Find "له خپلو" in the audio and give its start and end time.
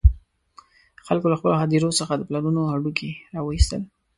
1.31-1.59